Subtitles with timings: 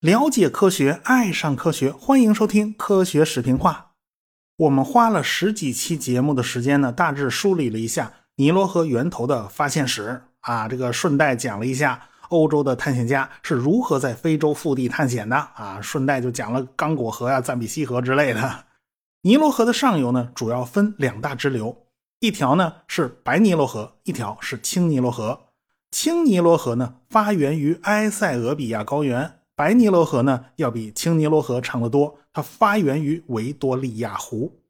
[0.00, 3.92] 了解科学，爱上科学，欢迎收听科学视频化。
[4.56, 18.64] 我们花了十几期节目的时间呢，大致梳理了一下尼罗河源头的发现史啊，这个顺带讲了一下欧洲的探险家是如何在非洲腹地探险的啊，顺带就讲了刚果河呀、赞比西河之类的。
[19.22, 21.76] 尼罗河的上游呢，主要分两大支流，
[22.20, 25.40] 一条呢是白尼罗河，一条是青尼罗河。
[25.90, 29.38] 青尼罗河呢，发源于埃塞俄比亚高原。
[29.56, 34.60] 白尼罗河呢，要比青尼罗河长得多，它发源于维多利亚湖。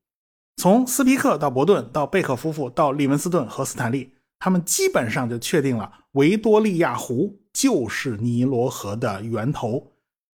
[0.58, 9.92] 从斯皮克到伯顿到贝克夫妇到利文斯顿和斯坦利，他们基本上就确定了维多利亚湖就是尼罗河的源头。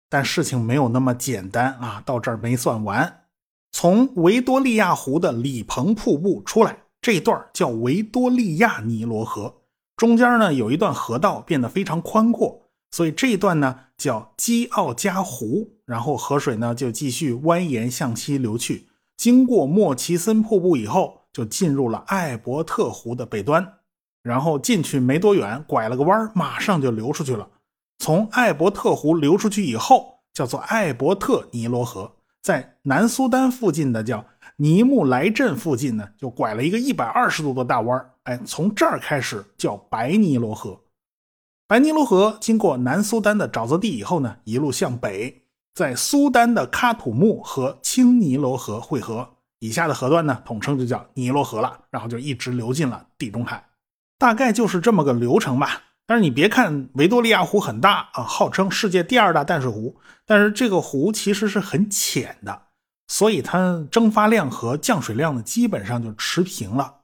[0.10, 3.26] 但事情没有那么简单啊，到这儿没算完。
[3.74, 9.62] 从维多利亚湖的里彭瀑布出来，这一段叫维多利亚尼罗河，
[9.98, 12.70] 中间呢有一段河道变得非常宽阔。
[12.92, 23.76] 所以这一段呢叫基奥加湖，然后河水呢就继续蜿蜒向西流去，经过莫奇森瀑布以后，就进入了艾伯特湖的北端，
[24.22, 27.48] 然后进去没多远，拐了个弯，马上就流出去了。
[27.98, 34.26] 从艾伯特湖流出去以后，叫做艾伯特尼罗河，在南苏丹附近的叫
[34.62, 40.80] 尼木莱镇附近呢，就拐了一个一百二十度的大弯，哎，从这儿开始叫白尼罗河。
[41.68, 45.42] 白尼罗河经过南苏丹的沼泽地以后呢，一路向北，
[45.74, 53.66] 在苏丹的喀土穆和青尼罗河汇合，以下的河段呢，统称就叫尼罗河了，然后就一直流进了地中海，
[54.20, 55.82] 大概就是这么个流程吧。
[56.06, 59.96] 但是你别看维多利亚湖很大啊，号称世界第二大淡水湖，
[60.28, 62.62] 但是这个湖其实是很浅的，
[63.12, 67.02] 所以它蒸发量和降水量呢，基本上就持平了。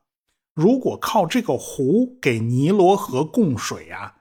[0.55, 4.15] 如果靠这个湖给尼罗河供水啊，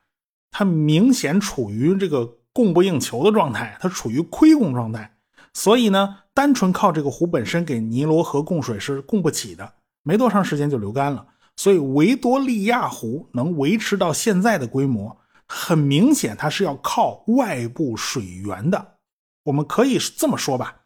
[0.50, 5.16] 它明显处于这个供不应求的状态，它处于亏供状态，
[5.54, 11.24] 所以呢，单纯靠这个湖本身给尼罗河供水是供不起的，没多长时间就流干了。
[11.54, 18.94] 所以维多利亚湖能维持到现在的规模，很明显它是要靠外部水源的。
[19.44, 20.80] 我们可以这么说吧，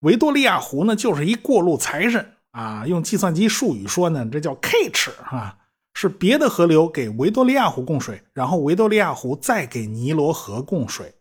[0.00, 5.56] 维多利亚湖呢就是一过路财神啊，用计算机术语说呢，这叫 catch 啊。
[5.94, 11.12] 是别的河流给维多利亚湖供水，然后维多利亚湖再给尼罗河供水，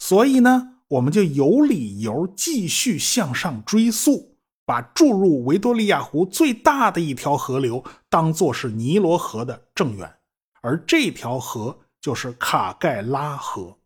[0.00, 4.34] 所以呢，我们就有理由继续向上追溯，
[4.66, 10.12] 把注入维多利亚湖最大的一条河流当做是尼罗河的正源，
[10.62, 13.76] 而这条河就是卡盖拉河。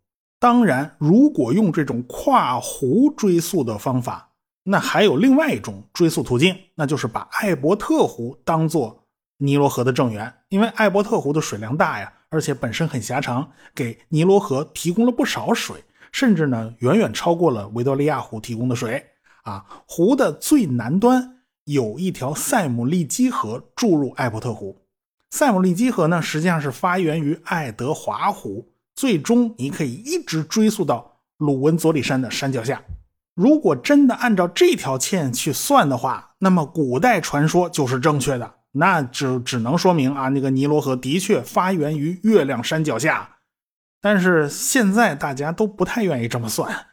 [0.40, 4.27] 当然，如果用这种跨湖追溯的方法，
[4.64, 9.04] 那还有另外一种追溯途径，那就是把艾伯特湖当做。
[9.40, 19.06] 尼罗河的正源，因为艾伯特湖的水量大呀，而且本身很狭长，给尼罗河提供了不少水，甚至呢远远超过了维多利亚湖提供的水。
[19.44, 21.36] 啊，湖的最南端
[21.66, 24.76] 有一条塞姆利基河注入艾伯特湖。
[25.30, 32.82] 塞姆利基河呢，实际上是发源于爱德华湖，最终你可以一直追溯到鲁文佐里山的山脚下。
[33.38, 38.54] 如果真的按照这条线去算的话，那么古代传说就是正确的。
[38.72, 43.36] 那只只能说明啊，那个尼罗河的确发源于月亮山脚下，
[44.00, 46.86] 但是现在大家都不太愿意这么算。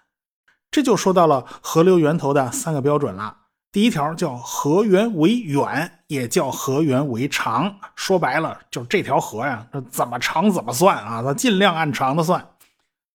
[0.69, 3.37] 这就说到了河流源头的三个标准了。
[3.71, 7.77] 第一条叫河源为远，也叫河源为长。
[7.95, 12.47] 说白了，就是这条河呀，这怎么长怎么算啊，它尽量按长的算。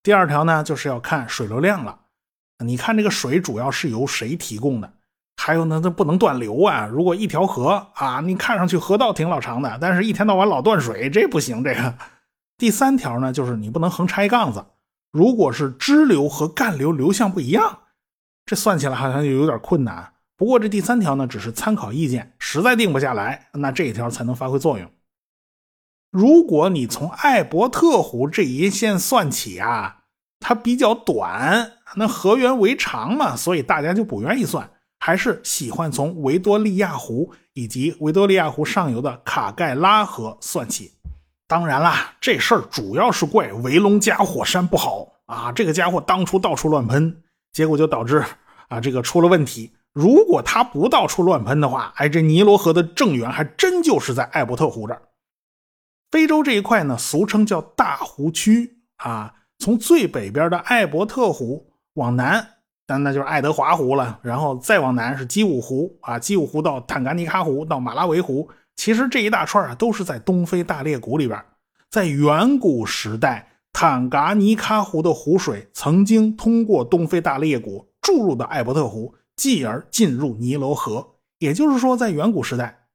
[0.02, 2.00] 第二条呢，就是要看水流量了。
[2.60, 4.93] 你看这个水主要是由谁提供的？
[5.37, 6.87] 还有呢，它不能断流啊！
[6.87, 11.65] 如果一条河啊，你看上去河道挺老长的，但是一天到晚老断水，这不行。
[11.65, 11.94] 这个
[12.59, 14.66] 第三条呢，就是你不能横插一杠子。
[15.10, 17.78] 如果是支流和干流流向不一样，
[18.44, 20.12] 这算起来好像就有点困难。
[20.37, 24.91] 不过这第三条呢，只是参考意见，实在定不下来，那这一条才能发挥作用。
[26.11, 30.00] 如果你从艾伯特湖这一线算起啊，
[30.50, 34.69] 它比较短，那河源为长嘛，所以大家就不愿意算。
[34.99, 40.91] 还是喜欢从维多利亚湖以及维多利亚湖上游的卡盖拉河算起。
[41.47, 45.52] 当然啦，这事儿主要是怪维隆加火山不好啊！
[45.52, 47.23] 这个家伙当初到处乱喷，
[47.53, 48.25] 结果就导致
[48.67, 49.73] 啊这个出了问题。
[49.93, 55.03] 如果他不到处乱喷的话，哎，这尼罗河的正源还真就是在艾伯特湖这儿。
[56.11, 62.54] 非洲这一块呢，俗称叫大湖区啊，从最北边的艾伯特湖往南。
[62.88, 71.40] 那那就是爱德华湖了，然后再往南是基伍湖啊，基伍湖到坦噶尼卡湖到马拉维湖，其实这一大串啊，都是在东非大裂谷里边。
[71.88, 81.14] 在远古时代，坦噶尼卡湖的湖水曾经通过东非大裂谷注入到艾伯特湖，继而进入尼罗河。
[81.38, 82.86] 也就是说，在远古时代，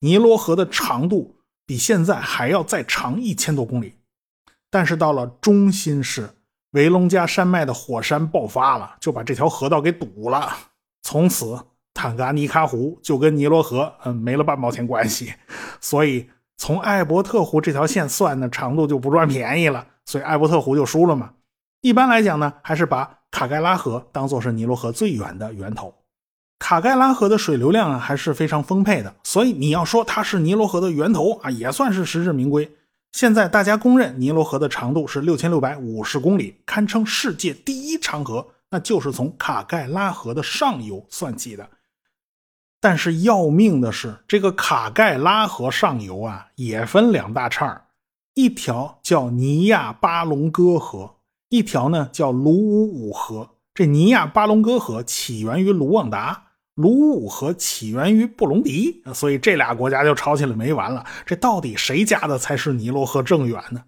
[0.00, 3.94] 尼罗河的长度比现在还要再长一千多公里。
[4.74, 6.28] 但是到了中新世，
[6.72, 10.52] 维隆加山脉的火山爆发了，就把这条河道给堵了。
[11.02, 11.56] 从此，
[11.94, 15.32] 坦噶尼卡湖就跟尼罗河嗯没了半毛钱关系。
[15.80, 19.86] 所以，从艾伯特湖这条线算的长度就不赚便宜了。
[20.06, 21.30] 所以，艾伯特湖就输了嘛。
[21.80, 25.94] 一般来讲呢，还是把卡盖拉河当做是尼罗河最远的源头。
[26.58, 32.68] 卡盖拉河的水流量啊还是非常丰沛的，所以你要说它是尼罗河的源头啊，也算是实至名归。
[33.14, 41.70] 现在大家公认尼罗河的长度是六千六百五十公里，堪称世界第一长河，那就是从卡盖拉河的上游算起的。
[42.80, 47.84] 但是要命的是，这个卡盖拉河上游啊也分两大岔
[48.34, 51.14] 一条叫尼亚巴隆戈河，
[51.50, 53.50] 一条呢叫卢武武河。
[53.72, 56.43] 这尼亚巴隆戈河起源于卢旺达。
[56.74, 61.04] 卢武河起源于布隆迪，所以这俩国家就吵起来没完了。
[61.24, 63.84] 这到底谁家的才是尼罗河正源呢？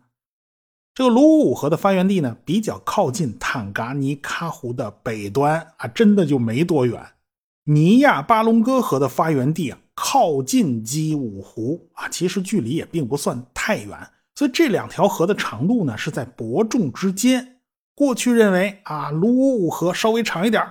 [0.95, 7.05] 这个卢武河的发源地呢，比较靠近坦噶尼喀湖的北端啊，真的就没多远。
[7.65, 13.99] 尼亚巴隆戈河的发源地啊，靠近基武湖啊，其实距离也并不算太远。
[14.37, 17.59] 所以这两条河的长度呢，是在伯仲之间。
[17.95, 20.63] 过去认为啊，卢武河稍微长一点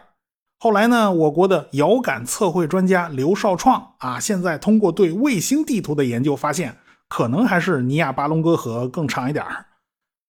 [0.65, 6.75] 后来呢，我国的遥感测绘专家刘少创啊，现在通过对卫星地图的研究发现，
[7.07, 9.45] 可能还是尼亚巴隆哥河更长一点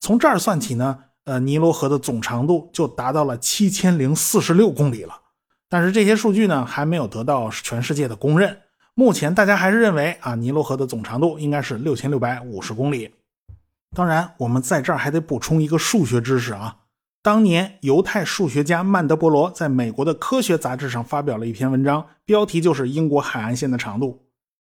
[0.00, 5.20] 从这儿算起呢，呃，尼罗河的总长度就达到了七千零四十六公里了。
[5.68, 8.58] 但是这些数据呢，还没有得到全世界的公认。
[8.94, 13.14] 目前大家还是认为啊，尼罗河的总长度应该是六千六百五十公里。
[13.94, 16.78] 当然，我们在这儿还得补充一个数学知识啊。
[17.24, 24.26] 当年，犹太数学家曼德伯罗在美国的科学杂志上发表了一篇文章，标题就是“英国海岸线的长度”。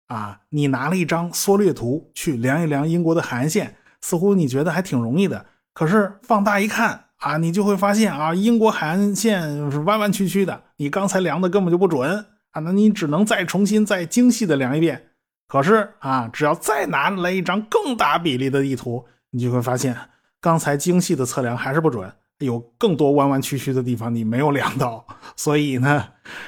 [0.09, 5.47] 啊，你拿了一张缩略图去量一量英国的海岸线，似乎你觉得还挺容易的。
[5.73, 15.13] 可是放大一看啊，你就会发现啊，英国海岸线是弯弯曲曲的，你刚才量的根本就不准啊，那你只能再重新再精细的量一遍。
[15.49, 19.97] 可是啊，只要再拿来一张更大比例的地图，你就会发现
[20.39, 22.13] 刚才精细的测量还是不准。
[22.39, 25.07] 有更多弯弯曲曲的地方你没有量到，
[25.37, 26.05] 所以呢，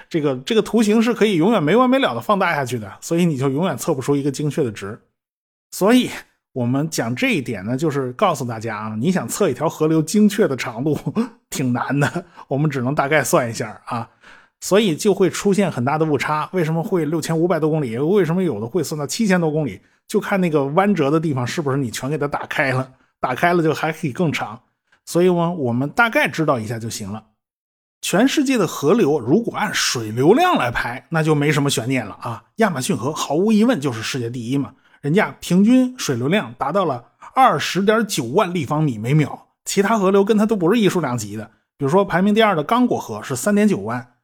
[0.08, 5.00] 这个这个图形是可以永远没完没了的放大下去的，所以你就永远测不出一个精确的值。
[5.70, 6.10] 所以
[6.52, 10.98] 我们讲这一点呢，就是告诉大家啊，你想测一条河流精确的长度
[11.50, 14.08] 挺难的，我们只能大概算一下啊，
[14.60, 16.48] 所以就会出现很大的误差。
[16.52, 17.96] 为什么会六千五百多公里？
[17.98, 19.80] 为什么有的会算到七千多公里？
[20.06, 24.60] 就看那个弯折的地方是不是你全给它打开了，打开了就还可以更长。
[25.04, 27.24] 所以呢，我们大概知道一下就行了。
[28.00, 32.44] 全世界的河流如果按水流量来排，那就没什么悬念了啊。
[32.56, 37.02] 亚马逊河毫无疑问就是世界第一嘛，人家平均水流量达到了
[37.34, 41.50] 二十点九万立方米每秒，其他河流跟它都不是一数量级的。
[41.78, 44.14] 比如说排名第二的刚果河是三点九万，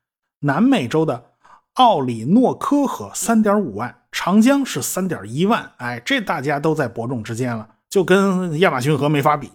[0.41, 1.31] 南美洲的
[1.75, 9.51] 奥里诺科河三点五万，长江是三点一万，哎，这大家都在伯仲之间了，就跟亚马逊河没法比。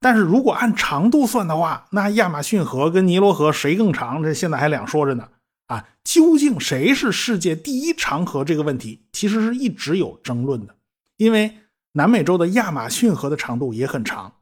[0.00, 4.22] 但是如果按长度算的话，那亚马逊河跟尼罗河谁更长？
[4.22, 5.28] 这现在还两说着呢。
[5.66, 10.76] 啊，究竟谁是世界第一长河这个问题，其实是一直有争论的。
[11.16, 11.56] 因为
[11.92, 14.32] 南美洲的亚马逊河的长度也很长，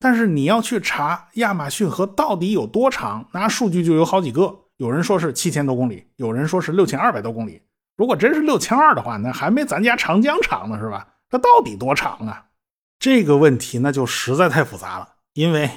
[0.00, 4.62] 但是你要去查亚马逊河到底有多长，那数据就有好几个。
[4.78, 7.62] 有人说是七千多公里，有人说是六千二百多公里。
[7.96, 11.06] 如果真是六千二的话，那还没咱家长江长呢，是吧？
[11.30, 12.46] 它到底多长啊？
[12.98, 15.70] 这个问题那就实在太复杂了，因为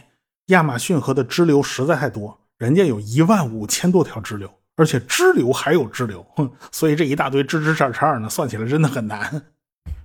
[0.48, 9.44] 亚马逊河的支流实在太多，人家有一万五千多条支流，而且支流还有支流，哼，所以这一大堆支支叉叉呢，算起来真的很难。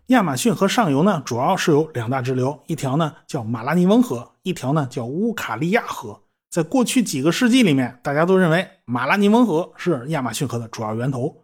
[0.07, 6.21] 亚马逊河上游呢，主要是有两大支流，一条呢叫马拉尼翁河，一条呢叫乌卡利亚河。
[6.50, 11.41] 在过去几个世纪里面，大家都认为马拉尼翁河是亚马逊河的主要源头。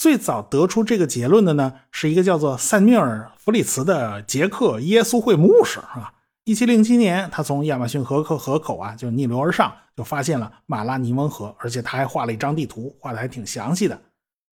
[0.00, 6.14] 最早得出这个结论的呢，是一个叫做塞缪尔·弗里茨的捷克耶稣会牧师啊。
[6.44, 14.00] 一七零七年，他从亚马逊河口河口啊，就逆流而上，就发现了马拉尼翁河，而且他还画了一张地图，画的还挺详细的。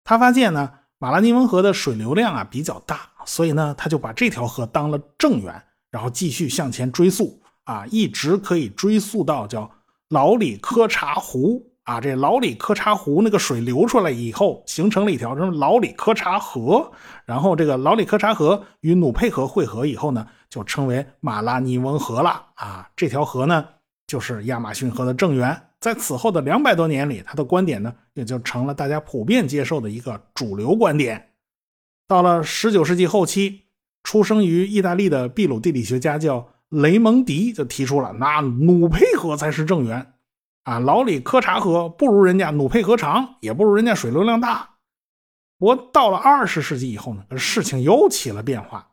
[0.04, 9.70] 他发现呢，马拉尼翁河的水流量啊比较大，所以呢，他就把这条河当了正源，然后继续向前追溯啊，一直可以追溯到叫
[10.11, 16.92] 老里科查湖啊，这老李磕察湖那个水流出来以后，形成了一条什么老李磕察河，
[17.25, 22.88] 然后这个老李磕察河与努佩河汇合以后呢，就称为马拉尼翁河了啊。
[22.94, 23.66] 这条河呢，
[24.06, 25.60] 就是亚马逊河的正源。
[25.80, 31.30] 在此后的两百多年里，他的观点呢，也就成了大家普遍接受的一个主流观点。
[32.06, 33.62] 到了十九世纪后期，
[34.04, 40.12] 出生于意大利的秘鲁地理学家叫雷蒙迪就提出了，那努佩河才是正源。
[40.64, 44.69] 啊，老李科察河不如人家努佩河长，也不如人家水流量大。
[45.59, 48.90] 不过到了二十世纪以后呢，事情又起了变化，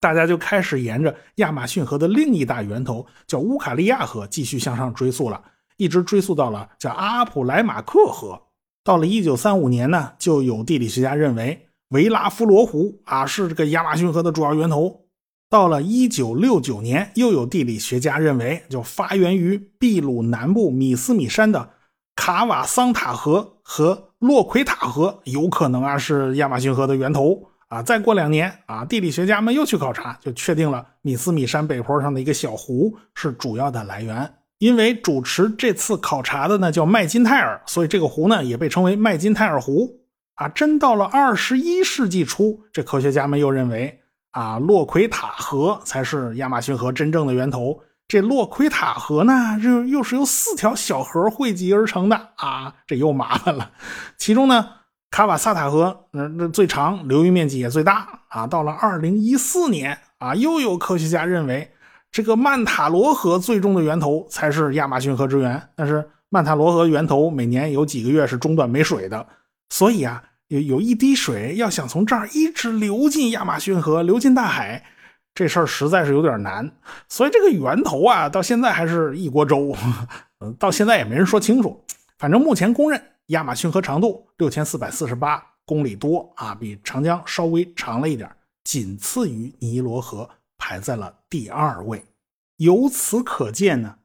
[0.00, 5.42] 大家就开始沿着亚马逊河的另一大源头叫乌卡利亚河继续向上追溯了，
[5.76, 8.40] 一直追溯到了叫阿普莱马克河。
[8.84, 15.07] 到了一九三五年呢，就有地理学家认为维拉夫罗湖啊是这个亚马逊河的主要源头。
[15.50, 21.70] 到了一九六九年，又有地理学家认为，就发源于秘鲁南部米斯米山的
[22.14, 27.82] 卡瓦桑塔河和洛奎塔河有可能啊是亚马逊河的源头啊。
[27.82, 34.30] 再过两年啊，地理学家们又去考察，就确定了米斯米山北坡上的一个小湖是主要的来源。
[34.58, 40.00] 因为主持这次考察的呢叫麦金泰尔，所以这个湖呢也被称为麦金泰尔湖
[40.34, 40.46] 啊。
[40.48, 44.00] 真到了二十一世纪初，这科学家们又认为。
[44.30, 47.80] 啊，洛奎塔河才是亚马逊河真正的源头。
[48.06, 53.70] 这洛奎塔河呢，又又是由四条小河汇集而成的啊，这又麻烦了。
[54.16, 54.66] 其中呢，
[55.10, 58.46] 卡瓦萨塔河那那最长，流域面积也最大啊。
[58.46, 61.70] 到了二零一四年啊，又有科学家认为，
[62.10, 65.70] 这个曼塔罗河最终的源头才是亚马逊河之源。
[65.76, 69.26] 但是曼塔罗河源头每年有几个月是中断没水的，
[69.68, 70.22] 所以啊。
[70.48, 74.84] 有有一滴水要想从这儿一直流进亚马逊河，流进大海，
[75.34, 76.70] 这事儿实在是有点难。
[77.08, 79.76] 所以这个源头啊，到现在还是一锅粥，
[80.58, 81.84] 到现在也没人说清楚。
[82.18, 88.30] 反正目前公认，亚马逊河长度六千四百四十八公里多啊，比长江稍微长了一点，
[88.64, 92.02] 仅次于尼罗河，排在了第二位。
[92.56, 93.96] 由此可见呢，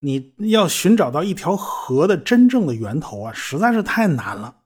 [0.00, 4.56] 你要寻找到一条河的真正的源头啊，实在是太难了。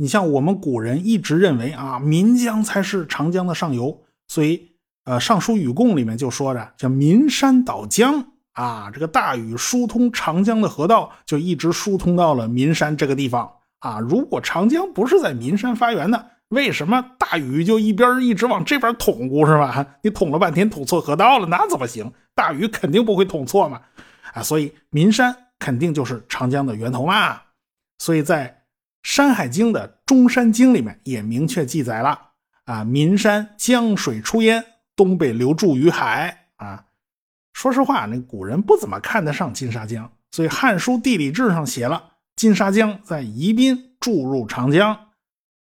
[0.00, 4.72] 你像我们古人一直认为啊，岷江才是长江的上游，所以
[5.04, 14.00] 呃，《尚书禹贡》里面就说着叫岷山导江啊，这个大禹疏通长江的河道就一直疏通到了岷山这个地方啊。
[14.00, 19.86] 如果长江不是在岷山发源的，为什么大禹就一边一直往这边捅咕是吧？
[20.02, 22.10] 你捅了半天捅错河道了，那怎么行？
[22.34, 23.82] 大禹肯定不会捅错嘛
[24.32, 27.38] 啊，所以岷山肯定就是长江的源头嘛。
[27.98, 28.48] 所以在
[29.02, 32.18] 《山海经》的中山经里面也明确记载了
[32.64, 34.64] 啊，岷山江水出焉，
[34.94, 36.84] 东北流注于海啊。
[37.52, 44.96] 说实话，那古人不怎么看得上金沙江，所以《汉书地理志》上写了金沙江在宜宾注入长江。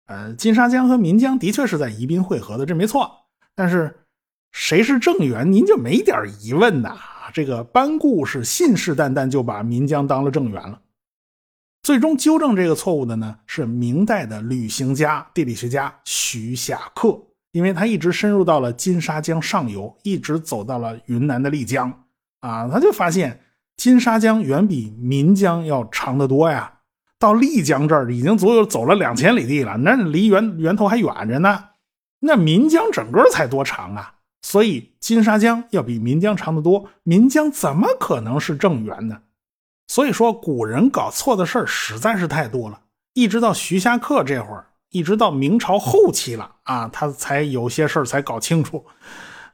[0.06, 3.10] 呃，金沙江和岷江的确是在宜宾汇合的，这没错。
[3.54, 4.06] 但是
[4.52, 6.98] 谁是正源，您就没点疑问呐？
[7.32, 10.80] 这个班固是信誓旦旦就把岷江当了正源了。
[11.90, 17.20] 最终纠正这个错误的呢，是明代的旅行家、地理学家徐霞客，
[17.50, 22.04] 因为他一直深入到了金沙江上游，一直走到了云南的丽江，
[22.42, 23.40] 啊，他就发现
[23.76, 26.74] 金沙江远比岷江要长得多呀。
[27.18, 31.64] 到丽江这儿已经足有走了两千里地了，那离源源头还远着呢。
[32.20, 34.14] 那岷江整个才多长啊？
[34.42, 39.22] 所以金沙江要比岷江长得多，岷江怎么可能是正源呢？
[39.90, 42.78] 所以说，古人搞错的事儿实在是太多了。
[43.12, 48.86] 一直到徐霞客这会儿，一直到明朝后期了啊，他才有些事儿才搞清楚。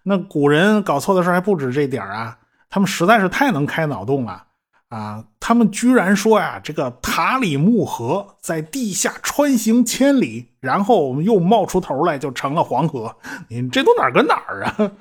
[0.02, 2.36] 那古人搞错的事儿还不止这点啊，
[2.68, 4.44] 他们实在是太能开脑洞了
[4.90, 5.24] 啊！
[5.40, 13.16] 他们居然说呀，这个塔里木河在地下穿行千里，然后又冒出头来，就成了黄河。
[13.48, 14.92] 你这都哪儿跟哪儿啊？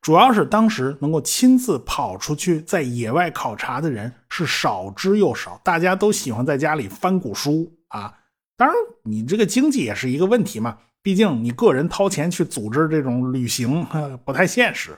[0.00, 8.14] 主要是当时能够亲自跑出去在野外考察的人是少之又少，大家都喜欢在家里翻古书啊。
[8.56, 13.84] 当然，你这个经济也是一个问题嘛，毕竟你个人掏钱去组织这种旅行
[14.24, 14.96] 不太现实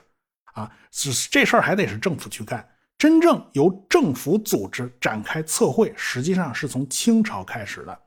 [0.52, 0.70] 啊。
[0.92, 7.98] 是这事儿还得是政府去干，真正由政府组织展开测绘，实际上是从清朝开始的。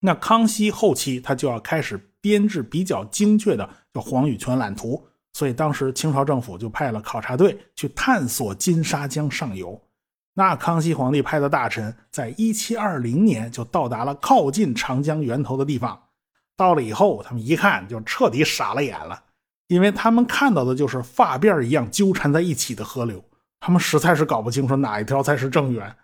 [0.00, 5.04] 那康熙后期他就要开始编制比较精确的叫《黄禹泉览图》。
[5.32, 9.80] 所以当时清朝政府就派了考察队去探索金沙江上游。
[10.34, 16.00] 那康熙皇帝派的大臣在1720年就到达了靠近长江源头的地方。
[16.56, 19.24] 到了以后，他们一看就彻底傻了眼了，
[19.68, 23.24] 因为他们看到的就是发辫一样纠缠在一起的河流，
[23.60, 25.96] 他们实在是搞不清楚哪一条才是正源。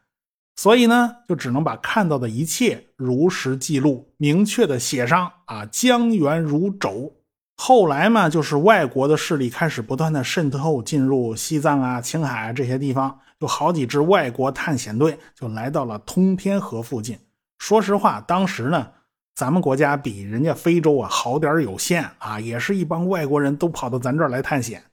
[0.57, 7.15] 所以呢，就只能把看到的一切如实记录，明确的写上啊，江源如轴。
[7.61, 17.19] 后来嘛，就是外国的势力开始不断的渗透进入西藏啊、青海啊这些地方，有好几支外国探险队就来到了通天河附近。
[17.59, 18.87] 说实话，当时呢，
[19.35, 24.85] 咱们国家比人家非洲啊好点有限啊，也是一帮外国人都跑到咱这儿来探险，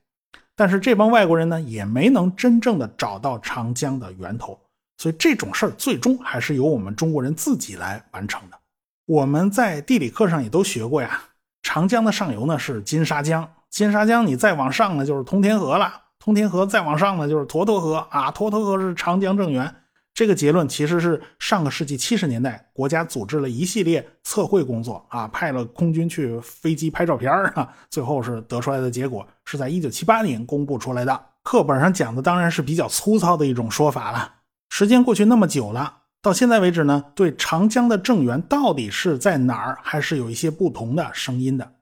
[0.56, 4.60] 但是这帮外国人呢，也没能真正的找到长江的源头。
[4.98, 8.58] 所以这种事儿最终还是由我们中国人自己来完成的。
[9.06, 11.22] 我们在地理课上也都学过呀，
[11.66, 19.74] 长江的上游呢是金沙江，金沙江你再往上呢就是通天河了，通天河再往上呢就是沱沱河啊，沱沱河是长江正源。
[20.14, 31.20] 这个结论其实是上个世纪七十年代国家组织了一系列测绘工作啊，派了空军去飞机拍照片啊，最后是得出来的结果是在一九七八年公布出来的。
[31.42, 34.34] 课本上讲的当然是比较粗糙的一种说法了。
[34.70, 41.74] 时间过去那么久了，到现在为止呢，对长江的正源到底是在哪儿，还是有一些不同的声音的。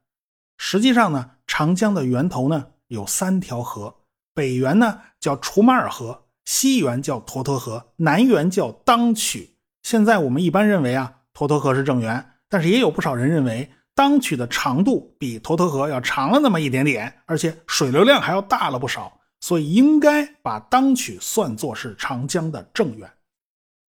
[0.58, 3.96] 实际上呢，长江的源头呢有三条河，
[4.34, 9.56] 北源呢叫楚马尔河，西源叫沱沱河，南源叫当曲。
[9.82, 19.22] 现在我们一般认为啊，沱沱河是正源，但是也有不少人认为当曲的长度比沱沱河要长了那么一点点，而且水流量还要大了不少。
[19.40, 23.10] 所以应该把当曲算作是长江的正源，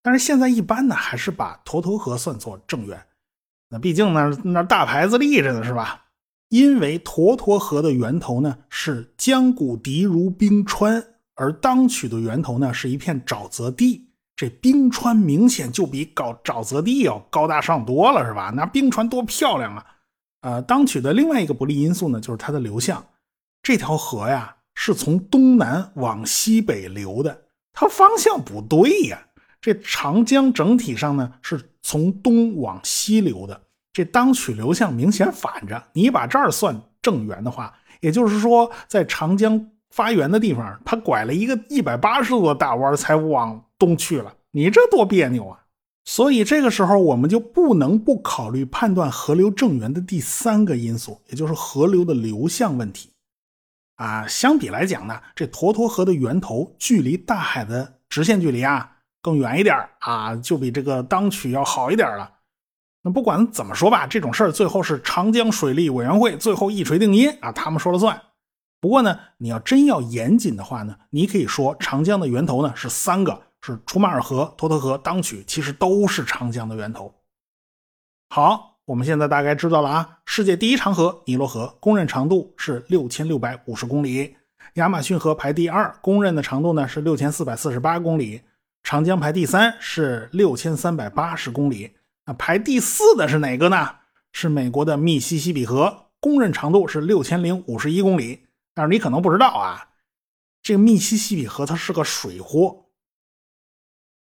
[0.03, 3.03] 但是现在一般呢还是把沱沱河算作正源。
[3.69, 6.03] 那毕竟那那大牌子立着呢，是吧？
[6.49, 14.09] 因为沱沱河的源头呢是江谷敌如冰川，而当曲的源头呢是一片沼泽地。
[14.35, 18.51] 这冰川明显就比搞沼泽地要高大上多了，是吧？
[18.55, 19.85] 那冰川多漂亮啊！
[20.41, 23.03] 呃，当曲的另外一个不利因素呢就是它的流向，
[23.63, 24.57] 这条河呀。
[24.75, 27.43] 是从东南往西北流的，
[27.73, 29.23] 它方向不对呀。
[29.63, 33.61] 这长江整体上呢是从东往西流的，
[33.93, 35.81] 这当曲流向明显反着。
[35.93, 44.35] 你把这儿算正源的话，也就是说，在长江发源的地方，它拐了一个一百八十度的大弯才往东去了。
[44.51, 45.61] 你这多别扭啊！
[46.03, 53.11] 所以这个时候我们就不能不考虑判断河流正源的第三个因素，也就是河流的流向问题。
[53.95, 58.92] 啊，相比来讲呢，这沱沱河的源头距离大海的直线距离啊
[59.23, 62.31] 更远一点啊，就比这个当曲要好一点了。
[63.01, 68.21] 那不管怎么说吧，这种事儿最后是长江水利委员会最后一锤定音啊，他们说了算。
[68.79, 77.15] 不过呢，你要真要严谨的话呢，你可以说长江的源头呢是三个，是楚马尔河、沱沱河、当曲，其实都是长江的源头。
[78.29, 78.69] 好。
[78.85, 84.35] 我们现在大概知道了啊，世界第一长河尼罗河公认长度是六千六百五十公里，
[84.73, 88.41] 亚马逊河排第二，公认的长度呢是六千四百四十八公里，
[88.83, 91.93] 长江排第三是六千三百八十公里，
[92.25, 93.89] 那排第四的是哪个呢？
[94.33, 98.47] 是美国的密西西比河，公认长度是六千零五十一公里。
[98.73, 99.89] 但是你可能不知道啊，
[100.61, 102.87] 这个密西西比河它是个水货。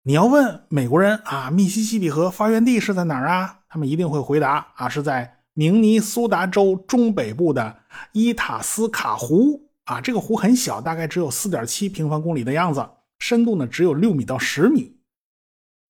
[0.05, 3.61] 你要问美国人啊，密西西比河发源地是在哪儿啊？
[3.69, 7.79] 他们一定会回答啊，是在明尼苏达州中北部的
[8.13, 10.01] 伊塔斯卡湖啊。
[10.01, 12.87] 这个湖很小，大概只有四点七平方公里的样子，
[13.23, 14.97] 深度呢只有六米到十米。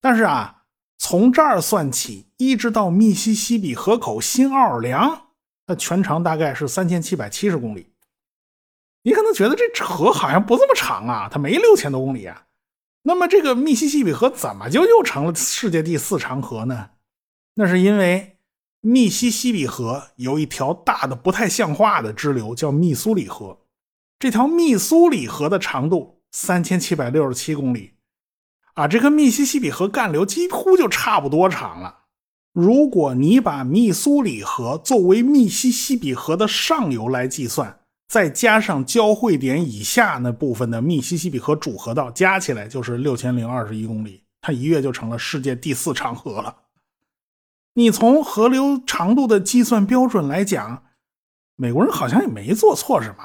[0.03, 0.65] 但是啊，
[0.99, 5.29] 从这儿算起，一直到密西西比河口新奥尔良，
[5.67, 7.95] 那全长大概是三千七百七十公里。
[9.05, 12.49] 你可能觉得这河好像不这么长啊，它没六千多公里啊。
[13.05, 16.91] 那么这个密西西比河怎么就又成了世界第四长河呢？
[17.55, 18.37] 那是因为
[18.83, 23.61] 密西西比河有一条大的不太像话的支流，叫密苏里河。
[24.19, 27.93] 这条密苏里河的长度三千七百六十七公里，
[28.75, 31.99] 啊，这跟密西西比河干流几乎就差不多长了。
[32.53, 46.57] 如果你把密苏里河作为密西西比河的上游来计算，再加上交汇点以下那部分的密西西比河主河道，加起来就是六千零二十一公里，它一跃就成了世界第四长河了。
[47.75, 50.85] 你从河流长度的计算标准来讲，
[51.57, 53.25] 美国人好像也没做错什么，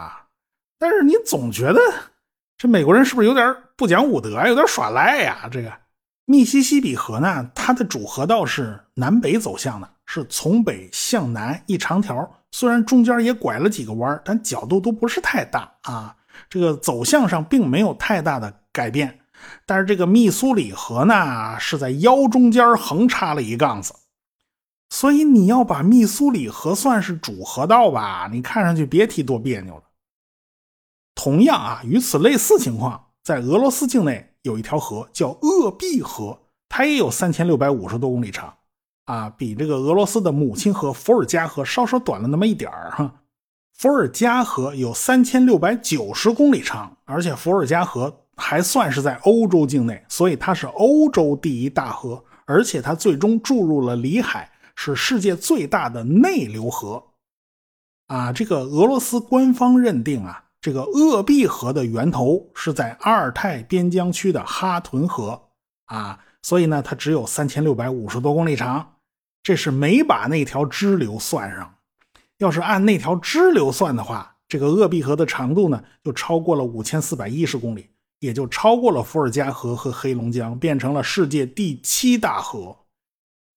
[0.77, 1.81] 但是你总觉得
[2.57, 5.47] 这美国人是不是有点不讲武德，有点耍赖呀？
[5.51, 5.71] 这个
[6.25, 16.15] 密西西比河呢，它的主河道是南北走向的，是从北向南一长条，虽然中间也拐了几个弯，但角度都不是太大啊。
[16.49, 19.19] 这个走向上并没有太大的改变，
[19.67, 23.93] 但是这个密苏里河呢，是在腰中间横插了一杠子。
[24.89, 28.27] 所以你要把密苏里河算是主河道吧？
[28.31, 29.83] 你看上去别提多别扭了。
[31.27, 38.53] 同样啊，与此类似情况，在俄罗斯境内有一条河叫鄂毕河，它也有三千六百五十多公里长，
[39.03, 43.13] 啊，比这个俄罗斯的母亲河伏尔加河稍稍短了那么一点儿哈。
[43.73, 57.03] 伏尔加河有三千六百九十公里长，而且伏尔加河还算是在欧洲境内，所以它是欧洲第一大河，而且它最终注入了里海，是世界最大的内流河。
[58.07, 65.41] 啊，这个俄罗斯官方认定啊，这个鄂毕河的源头是在阿尔泰边疆区的哈屯河
[65.85, 68.95] 啊，所以呢，它只有三千六百五十多公里长，
[69.41, 71.75] 这是没把那条支流算上。
[72.39, 77.87] 要是按那条支流算的话，这个鄂毕河的长度呢，就超过了五千四百一十公里，
[78.19, 82.75] 也就超过了伏尔加河和黑龙江，变成了世界第七大河。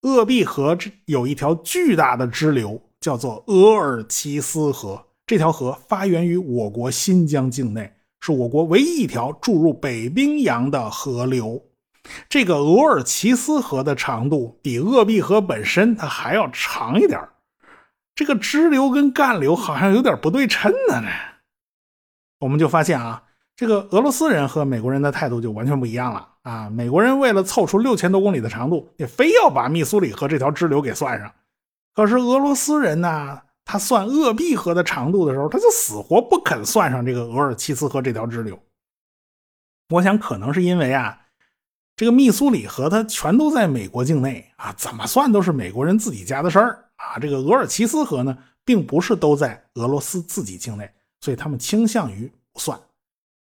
[0.03, 5.07] 鄂毕河这有一条巨大的支流，叫做额尔齐斯河。
[5.31, 11.63] 这条河发源于我国新疆境内，是我国唯一一条注入北冰洋的河流。
[12.27, 17.17] 这个额尔齐斯河的长度比鄂毕河本身它还要长一点
[18.13, 21.07] 这个支流跟干流好像有点不对称呢，这
[22.41, 23.23] 我们就发现啊，
[23.55, 26.69] 这个俄罗斯人和美国人的态度就完全不一样了啊！
[26.69, 31.31] 美国人为了凑出六千多公里的长度，也非要把密苏里河这条支流给算上。
[31.95, 38.59] 可是俄罗斯人呢，他算鄂毕河的长度的时候，他就死活不肯算上这个额尔齐斯河这条支流。
[39.89, 41.21] 我想可能是因为啊，
[41.95, 46.85] 这个密苏里河它全都在美国境内啊，怎么算都是美国人自己家的事儿。
[46.95, 52.79] 啊，这个额尔齐斯河呢，并不是都在俄罗斯自己境内，所以他们倾向于不算。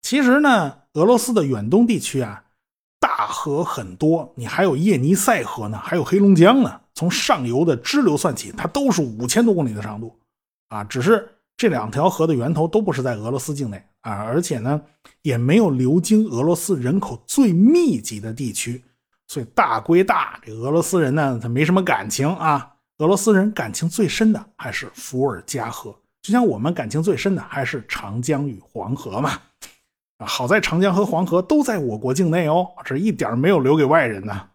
[0.02, 2.43] 其实呢，俄罗斯的远东地区啊，
[3.00, 6.82] 大河很多，你还有叶尼塞河呢，还有黑龙江呢。
[7.01, 10.15] 从上游的支流算起，它都是五千多公里的长度
[10.67, 10.83] 啊。
[10.83, 14.79] 只是这两条河的源头都不是在俄罗斯境内啊，而且呢，
[15.23, 18.83] 也没有流经俄罗斯人口最密集的地区，
[19.27, 22.71] 所以大归大，这俄罗斯人呢，他没什么感情啊。
[22.99, 29.39] 俄罗斯人感情最深的还是伏尔加河，就像我们感情最深的还是长江与黄河嘛。
[30.19, 34.49] 啊，好在长江和黄河都在我国境内哦，这一点没有留给外人呢。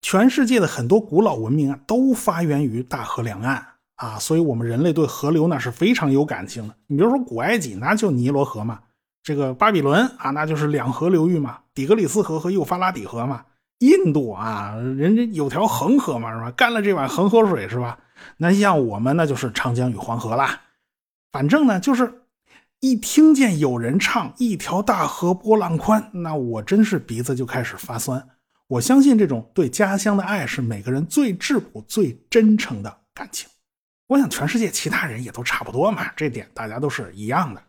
[0.00, 6.74] 全世界的很多古老文明啊，都发源于大河两岸啊，所以我们人类对河流呢是非常有感情的。
[6.86, 8.76] 你比如说古埃及，那就尼罗河嘛；
[9.22, 13.44] 这个巴比伦啊，那就是两河流域嘛，底格里斯河和幼发拉底河嘛。
[13.80, 16.50] 印度啊，人家有条恒河嘛，是吧？
[16.52, 17.98] 干了这碗恒河水，是吧？
[18.36, 20.62] 那像我们，那就是长江与黄河啦。
[21.30, 22.22] 反正呢，就是
[22.80, 28.26] 一听见有人唱“一条大河波浪宽”，那我真是鼻子就开始发酸。
[28.68, 33.48] 我相信这种对家乡的爱是每个人最质朴、最真诚的感情。
[34.08, 37.62] 我想全世界其他人也都差不多嘛，这点大家都是一样的。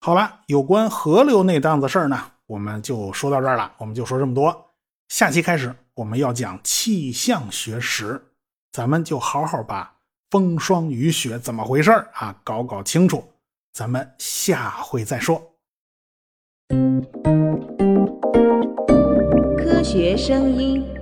[0.00, 3.72] 好了，有关河流那档子事儿呢，我们就说到这儿了。
[3.78, 4.70] 我们就说这么多。
[5.08, 8.22] 下期开始，我们要讲气象学史，
[8.70, 9.96] 咱们就好好把
[10.30, 13.32] 风霜雨雪怎么回事啊搞搞清楚。
[13.72, 15.54] 咱们下回再说。
[19.90, 20.97] 学声音。